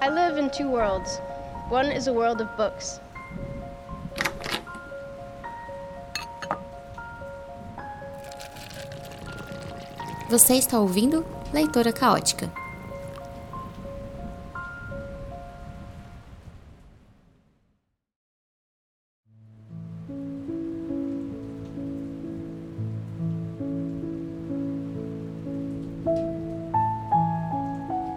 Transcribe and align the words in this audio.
I 0.00 0.10
live 0.10 0.38
in 0.38 0.48
two 0.50 0.68
worlds. 0.70 1.18
One 1.68 1.90
is 1.90 2.06
a 2.06 2.12
world 2.12 2.40
of 2.40 2.48
books. 2.56 3.00
Você 10.30 10.54
está 10.54 10.78
ouvindo 10.78 11.26
Leitora 11.52 11.92
Caótica. 11.92 12.52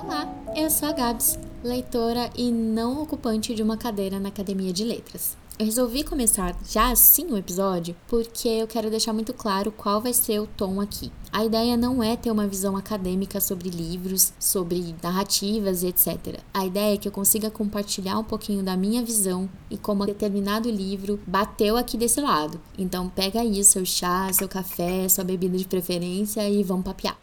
Olá, 0.00 0.28
eu 0.54 0.70
sou 0.70 0.88
a 0.90 0.92
Gabs, 0.92 1.36
leitora 1.64 2.30
e 2.36 2.52
não 2.52 3.02
ocupante 3.02 3.54
de 3.54 3.62
uma 3.62 3.76
cadeira 3.76 4.20
na 4.20 4.28
Academia 4.28 4.72
de 4.72 4.84
Letras. 4.84 5.36
Eu 5.58 5.66
resolvi 5.66 6.02
começar 6.02 6.54
já 6.68 6.90
assim 6.90 7.26
o 7.26 7.36
episódio 7.36 7.96
porque 8.08 8.48
eu 8.48 8.66
quero 8.66 8.90
deixar 8.90 9.12
muito 9.12 9.32
claro 9.32 9.70
qual 9.70 10.00
vai 10.00 10.12
ser 10.12 10.40
o 10.40 10.48
tom 10.48 10.80
aqui. 10.80 11.10
A 11.32 11.44
ideia 11.44 11.76
não 11.76 12.02
é 12.02 12.16
ter 12.16 12.30
uma 12.30 12.46
visão 12.46 12.76
acadêmica 12.76 13.40
sobre 13.40 13.70
livros, 13.70 14.32
sobre 14.38 14.94
narrativas 15.00 15.82
e 15.82 15.86
etc. 15.86 16.40
A 16.52 16.66
ideia 16.66 16.94
é 16.94 16.96
que 16.98 17.06
eu 17.06 17.12
consiga 17.12 17.50
compartilhar 17.50 18.18
um 18.18 18.24
pouquinho 18.24 18.64
da 18.64 18.76
minha 18.76 19.02
visão 19.02 19.48
e 19.70 19.78
como 19.78 20.04
determinado 20.04 20.68
livro 20.68 21.20
bateu 21.24 21.76
aqui 21.76 21.96
desse 21.96 22.20
lado. 22.20 22.60
Então 22.76 23.08
pega 23.08 23.40
aí 23.40 23.60
o 23.60 23.64
seu 23.64 23.86
chá, 23.86 24.28
seu 24.32 24.48
café, 24.48 25.08
sua 25.08 25.24
bebida 25.24 25.56
de 25.56 25.66
preferência 25.66 26.46
e 26.48 26.62
vamos 26.64 26.84
papear. 26.84 27.16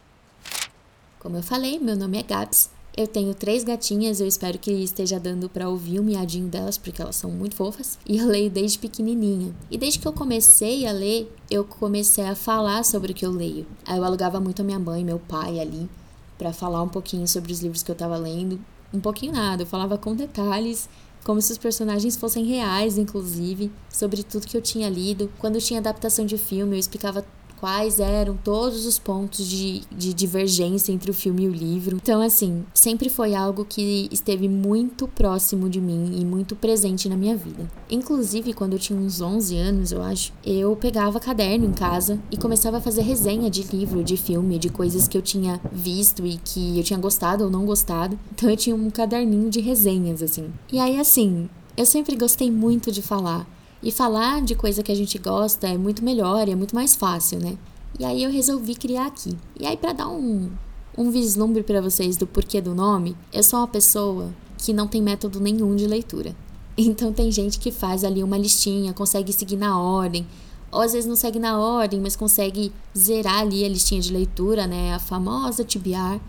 Como 1.19 1.35
eu 1.37 1.43
falei, 1.43 1.77
meu 1.79 1.97
nome 1.97 2.17
é 2.17 2.23
Gabs 2.23 2.80
eu 2.95 3.07
tenho 3.07 3.33
três 3.33 3.63
gatinhas, 3.63 4.19
eu 4.19 4.27
espero 4.27 4.59
que 4.59 4.71
esteja 4.71 5.19
dando 5.19 5.49
para 5.49 5.69
ouvir 5.69 5.99
o 5.99 6.03
miadinho 6.03 6.47
delas, 6.47 6.77
porque 6.77 7.01
elas 7.01 7.15
são 7.15 7.31
muito 7.31 7.55
fofas. 7.55 7.97
E 8.05 8.17
eu 8.17 8.27
leio 8.27 8.49
desde 8.49 8.79
pequenininha. 8.79 9.53
E 9.69 9.77
desde 9.77 9.99
que 9.99 10.07
eu 10.07 10.13
comecei 10.13 10.85
a 10.85 10.91
ler, 10.91 11.33
eu 11.49 11.63
comecei 11.63 12.25
a 12.25 12.35
falar 12.35 12.83
sobre 12.83 13.11
o 13.11 13.15
que 13.15 13.25
eu 13.25 13.31
leio. 13.31 13.65
Aí 13.85 13.97
eu 13.97 14.03
alugava 14.03 14.39
muito 14.39 14.61
a 14.61 14.65
minha 14.65 14.79
mãe, 14.79 15.05
meu 15.05 15.19
pai 15.19 15.59
ali, 15.59 15.89
para 16.37 16.51
falar 16.51 16.83
um 16.83 16.89
pouquinho 16.89 17.27
sobre 17.27 17.53
os 17.53 17.61
livros 17.61 17.81
que 17.81 17.91
eu 17.91 17.95
tava 17.95 18.17
lendo. 18.17 18.59
Um 18.93 18.99
pouquinho 18.99 19.31
nada, 19.31 19.63
eu 19.63 19.67
falava 19.67 19.97
com 19.97 20.13
detalhes 20.13 20.89
como 21.23 21.41
se 21.41 21.51
os 21.51 21.57
personagens 21.57 22.17
fossem 22.17 22.43
reais, 22.45 22.97
inclusive, 22.97 23.71
sobre 23.89 24.23
tudo 24.23 24.47
que 24.47 24.57
eu 24.57 24.61
tinha 24.61 24.89
lido. 24.89 25.31
Quando 25.37 25.59
tinha 25.59 25.79
adaptação 25.79 26.25
de 26.25 26.37
filme, 26.37 26.75
eu 26.75 26.79
explicava 26.79 27.25
quais 27.61 27.99
eram 27.99 28.35
todos 28.35 28.87
os 28.87 28.97
pontos 28.97 29.47
de, 29.47 29.83
de 29.91 30.15
divergência 30.15 30.91
entre 30.91 31.11
o 31.11 31.13
filme 31.13 31.43
e 31.43 31.47
o 31.47 31.51
livro. 31.51 31.97
Então, 32.01 32.19
assim, 32.19 32.65
sempre 32.73 33.07
foi 33.07 33.35
algo 33.35 33.63
que 33.63 34.09
esteve 34.11 34.49
muito 34.49 35.07
próximo 35.07 35.69
de 35.69 35.79
mim 35.79 36.19
e 36.19 36.25
muito 36.25 36.55
presente 36.55 37.07
na 37.07 37.15
minha 37.15 37.37
vida. 37.37 37.69
Inclusive, 37.87 38.51
quando 38.53 38.73
eu 38.73 38.79
tinha 38.79 38.97
uns 38.97 39.21
11 39.21 39.55
anos, 39.55 39.91
eu 39.91 40.01
acho, 40.01 40.33
eu 40.43 40.75
pegava 40.75 41.19
caderno 41.19 41.67
em 41.67 41.71
casa 41.71 42.19
e 42.31 42.37
começava 42.37 42.77
a 42.77 42.81
fazer 42.81 43.03
resenha 43.03 43.47
de 43.47 43.61
livro, 43.61 44.03
de 44.03 44.17
filme, 44.17 44.57
de 44.57 44.69
coisas 44.69 45.07
que 45.07 45.15
eu 45.15 45.21
tinha 45.21 45.61
visto 45.71 46.25
e 46.25 46.37
que 46.37 46.79
eu 46.79 46.83
tinha 46.83 46.97
gostado 46.97 47.43
ou 47.43 47.51
não 47.51 47.63
gostado. 47.63 48.17
Então, 48.33 48.49
eu 48.49 48.57
tinha 48.57 48.75
um 48.75 48.89
caderninho 48.89 49.51
de 49.51 49.61
resenhas, 49.61 50.23
assim. 50.23 50.51
E 50.73 50.79
aí, 50.79 50.99
assim, 50.99 51.47
eu 51.77 51.85
sempre 51.85 52.15
gostei 52.15 52.49
muito 52.49 52.91
de 52.91 53.03
falar. 53.03 53.47
E 53.83 53.91
falar 53.91 54.41
de 54.41 54.55
coisa 54.55 54.83
que 54.83 54.91
a 54.91 54.95
gente 54.95 55.17
gosta 55.17 55.67
é 55.67 55.77
muito 55.77 56.03
melhor 56.03 56.47
é 56.47 56.55
muito 56.55 56.75
mais 56.75 56.95
fácil, 56.95 57.39
né? 57.39 57.57
E 57.99 58.05
aí 58.05 58.23
eu 58.23 58.31
resolvi 58.31 58.75
criar 58.75 59.07
aqui. 59.07 59.37
E 59.59 59.65
aí 59.65 59.75
para 59.75 59.93
dar 59.93 60.07
um 60.07 60.49
um 60.97 61.09
vislumbre 61.09 61.63
para 61.63 61.81
vocês 61.81 62.17
do 62.17 62.27
porquê 62.27 62.59
do 62.59 62.75
nome, 62.75 63.15
eu 63.31 63.41
sou 63.43 63.59
uma 63.59 63.67
pessoa 63.67 64.29
que 64.57 64.73
não 64.73 64.87
tem 64.87 65.01
método 65.01 65.39
nenhum 65.39 65.75
de 65.75 65.87
leitura. 65.87 66.35
Então 66.77 67.11
tem 67.11 67.29
gente 67.29 67.59
que 67.59 67.69
faz 67.69 68.03
ali 68.03 68.23
uma 68.23 68.37
listinha, 68.37 68.93
consegue 68.93 69.33
seguir 69.33 69.57
na 69.57 69.77
ordem, 69.77 70.25
ou 70.71 70.79
às 70.79 70.93
vezes 70.93 71.07
não 71.07 71.17
segue 71.17 71.37
na 71.37 71.59
ordem, 71.59 71.99
mas 71.99 72.15
consegue 72.15 72.71
zerar 72.97 73.39
ali 73.39 73.63
a 73.65 73.69
listinha 73.69 73.99
de 73.99 74.11
leitura, 74.11 74.65
né, 74.65 74.93
a 74.93 74.99
famosa 74.99 75.65
tibiar. 75.65 76.19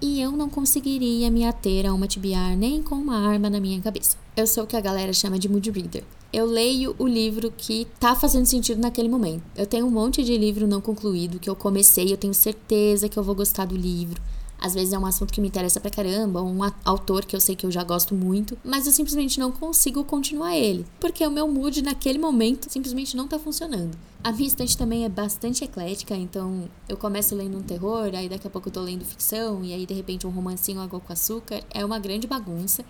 E 0.00 0.20
eu 0.20 0.32
não 0.32 0.48
conseguiria 0.48 1.30
me 1.30 1.44
ater 1.44 1.86
a 1.86 1.92
uma 1.92 2.06
tibiar 2.06 2.56
nem 2.56 2.82
com 2.82 2.94
uma 2.94 3.16
arma 3.16 3.50
na 3.50 3.58
minha 3.58 3.80
cabeça. 3.80 4.16
Eu 4.36 4.46
sou 4.46 4.64
o 4.64 4.66
que 4.66 4.76
a 4.76 4.80
galera 4.80 5.12
chama 5.12 5.38
de 5.38 5.48
mood 5.48 5.70
reader 5.70 6.04
eu 6.32 6.44
leio 6.44 6.94
o 6.98 7.06
livro 7.06 7.52
que 7.56 7.86
tá 7.98 8.14
fazendo 8.14 8.44
sentido 8.44 8.80
naquele 8.80 9.08
momento. 9.08 9.42
Eu 9.56 9.66
tenho 9.66 9.86
um 9.86 9.90
monte 9.90 10.22
de 10.22 10.36
livro 10.36 10.66
não 10.66 10.80
concluído 10.80 11.38
que 11.38 11.48
eu 11.48 11.56
comecei, 11.56 12.12
eu 12.12 12.18
tenho 12.18 12.34
certeza 12.34 13.08
que 13.08 13.18
eu 13.18 13.22
vou 13.22 13.34
gostar 13.34 13.64
do 13.64 13.76
livro. 13.76 14.20
Às 14.60 14.74
vezes 14.74 14.92
é 14.92 14.98
um 14.98 15.06
assunto 15.06 15.32
que 15.32 15.40
me 15.40 15.48
interessa 15.48 15.80
pra 15.80 15.90
caramba, 15.90 16.42
um 16.42 16.58
autor 16.84 17.24
que 17.24 17.36
eu 17.36 17.40
sei 17.40 17.54
que 17.54 17.64
eu 17.64 17.70
já 17.70 17.84
gosto 17.84 18.14
muito, 18.14 18.58
mas 18.64 18.86
eu 18.86 18.92
simplesmente 18.92 19.38
não 19.38 19.52
consigo 19.52 20.02
continuar 20.04 20.56
ele, 20.56 20.84
porque 20.98 21.24
o 21.26 21.30
meu 21.30 21.46
mood 21.46 21.80
naquele 21.82 22.18
momento 22.18 22.70
simplesmente 22.70 23.16
não 23.16 23.28
tá 23.28 23.38
funcionando. 23.38 23.96
A 24.22 24.32
minha 24.32 24.48
estante 24.48 24.76
também 24.76 25.04
é 25.04 25.08
bastante 25.08 25.62
eclética, 25.64 26.14
então 26.16 26.68
eu 26.88 26.96
começo 26.96 27.36
lendo 27.36 27.56
um 27.56 27.62
terror, 27.62 28.10
aí 28.14 28.28
daqui 28.28 28.46
a 28.46 28.50
pouco 28.50 28.68
eu 28.68 28.72
tô 28.72 28.80
lendo 28.80 29.04
ficção, 29.04 29.64
e 29.64 29.72
aí 29.72 29.86
de 29.86 29.94
repente 29.94 30.26
um 30.26 30.30
romancinho 30.30 30.80
água 30.80 30.98
com 30.98 31.12
açúcar. 31.12 31.62
É 31.70 31.84
uma 31.84 31.98
grande 31.98 32.26
bagunça 32.26 32.84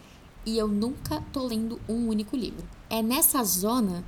e 0.46 0.56
eu 0.56 0.66
nunca 0.66 1.22
tô 1.32 1.46
lendo 1.46 1.78
um 1.86 2.08
único 2.08 2.34
livro. 2.34 2.66
É 2.88 3.02
nessa 3.02 3.44
zona 3.44 4.02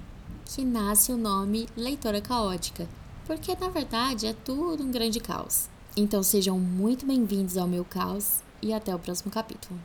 que 0.47 0.65
nasce 0.65 1.13
o 1.13 1.17
nome 1.17 1.69
Leitora 1.77 2.21
Caótica, 2.21 2.89
porque 3.27 3.55
na 3.61 3.69
verdade 3.69 4.27
é 4.27 4.33
tudo 4.33 4.83
um 4.83 4.91
grande 4.91 5.21
caos. 5.21 5.69
Então 5.97 6.23
sejam 6.23 6.57
muito 6.57 7.05
bem-vindos 7.05 7.57
ao 7.57 7.67
meu 7.67 7.85
caos 7.85 8.43
e 8.63 8.73
até 8.73 8.95
o 8.95 8.99
próximo 8.99 9.31
capítulo. 9.31 9.79